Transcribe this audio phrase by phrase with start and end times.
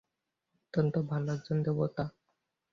[0.55, 2.03] অত্যন্ত ভাল একজন দেবতা।